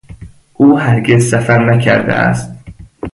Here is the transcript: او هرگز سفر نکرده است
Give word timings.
او 0.53 0.79
هرگز 0.79 1.29
سفر 1.29 1.65
نکرده 1.75 2.13
است 2.13 2.51